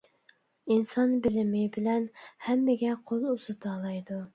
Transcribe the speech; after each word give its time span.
-ئىنسان 0.35 1.13
بىلىمى 1.27 1.63
بىلەن 1.77 2.09
ھەممىگە 2.49 2.99
قول 3.09 3.33
ئۇزىتالايدۇ. 3.37 4.25